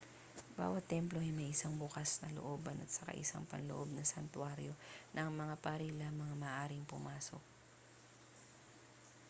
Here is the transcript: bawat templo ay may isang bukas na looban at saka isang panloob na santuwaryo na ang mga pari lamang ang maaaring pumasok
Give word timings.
bawat 0.57 0.83
templo 0.93 1.17
ay 1.21 1.29
may 1.35 1.49
isang 1.55 1.75
bukas 1.81 2.11
na 2.25 2.33
looban 2.37 2.73
at 2.81 2.89
saka 2.97 3.11
isang 3.23 3.43
panloob 3.51 3.85
na 3.93 4.01
santuwaryo 4.11 4.73
na 5.13 5.19
ang 5.29 5.31
mga 5.41 5.53
pari 5.65 5.87
lamang 5.99 6.25
ang 6.29 6.41
maaaring 6.43 6.89
pumasok 6.91 7.43